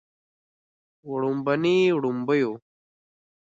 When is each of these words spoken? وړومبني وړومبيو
وړومبني 1.09 1.75
وړومبيو 1.95 2.51